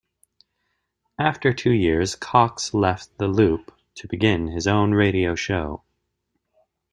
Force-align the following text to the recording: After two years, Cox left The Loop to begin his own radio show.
After 1.19 1.53
two 1.53 1.69
years, 1.71 2.15
Cox 2.15 2.73
left 2.73 3.15
The 3.19 3.27
Loop 3.27 3.71
to 3.97 4.07
begin 4.07 4.47
his 4.47 4.65
own 4.65 4.95
radio 4.95 5.35
show. 5.35 5.83